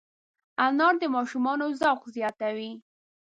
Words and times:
انار 0.65 0.93
د 1.01 1.03
ماشومانو 1.15 1.65
ذوق 1.81 2.01
زیاتوي. 2.15 2.71